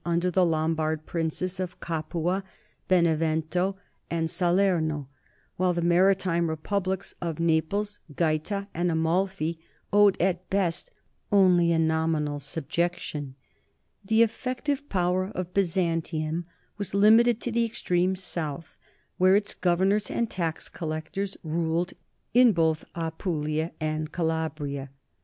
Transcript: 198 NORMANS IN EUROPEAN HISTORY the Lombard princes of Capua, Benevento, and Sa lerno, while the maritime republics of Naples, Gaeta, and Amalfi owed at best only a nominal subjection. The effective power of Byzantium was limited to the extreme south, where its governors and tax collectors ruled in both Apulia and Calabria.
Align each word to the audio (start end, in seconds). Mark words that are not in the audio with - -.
198 0.03 0.33
NORMANS 0.33 0.33
IN 0.33 0.77
EUROPEAN 0.79 0.97
HISTORY 0.97 0.97
the 0.97 0.97
Lombard 0.97 1.05
princes 1.05 1.59
of 1.59 1.79
Capua, 1.79 2.43
Benevento, 2.87 3.77
and 4.09 4.29
Sa 4.31 4.51
lerno, 4.51 5.05
while 5.57 5.73
the 5.75 5.83
maritime 5.83 6.49
republics 6.49 7.13
of 7.21 7.39
Naples, 7.39 7.99
Gaeta, 8.15 8.67
and 8.73 8.89
Amalfi 8.89 9.59
owed 9.93 10.19
at 10.19 10.49
best 10.49 10.89
only 11.31 11.71
a 11.71 11.77
nominal 11.77 12.39
subjection. 12.39 13.35
The 14.03 14.23
effective 14.23 14.89
power 14.89 15.27
of 15.35 15.53
Byzantium 15.53 16.47
was 16.79 16.95
limited 16.95 17.39
to 17.41 17.51
the 17.51 17.63
extreme 17.65 18.15
south, 18.15 18.79
where 19.19 19.35
its 19.35 19.53
governors 19.53 20.09
and 20.09 20.27
tax 20.27 20.67
collectors 20.67 21.37
ruled 21.43 21.93
in 22.33 22.53
both 22.53 22.85
Apulia 22.95 23.71
and 23.79 24.11
Calabria. 24.11 24.89